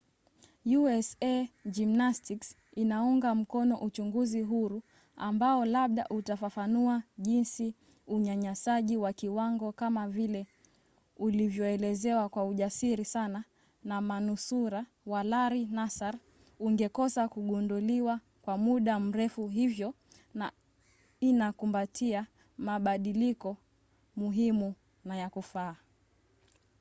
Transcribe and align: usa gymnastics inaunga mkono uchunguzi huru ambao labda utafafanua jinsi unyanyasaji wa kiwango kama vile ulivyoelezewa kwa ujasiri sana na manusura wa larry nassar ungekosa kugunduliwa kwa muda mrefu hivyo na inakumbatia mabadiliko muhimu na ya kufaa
usa 0.79 1.37
gymnastics 1.65 2.55
inaunga 2.75 3.35
mkono 3.35 3.77
uchunguzi 3.77 4.41
huru 4.41 4.81
ambao 5.17 5.65
labda 5.65 6.07
utafafanua 6.09 7.03
jinsi 7.17 7.73
unyanyasaji 8.07 8.97
wa 8.97 9.13
kiwango 9.13 9.71
kama 9.71 10.07
vile 10.07 10.47
ulivyoelezewa 11.17 12.29
kwa 12.29 12.45
ujasiri 12.45 13.05
sana 13.05 13.43
na 13.83 14.01
manusura 14.01 14.85
wa 15.05 15.23
larry 15.23 15.65
nassar 15.65 16.15
ungekosa 16.59 17.27
kugunduliwa 17.27 18.19
kwa 18.41 18.57
muda 18.57 18.99
mrefu 18.99 19.47
hivyo 19.47 19.93
na 20.33 20.51
inakumbatia 21.19 22.27
mabadiliko 22.57 23.57
muhimu 24.15 24.73
na 25.05 25.17
ya 25.17 25.29
kufaa 25.29 25.75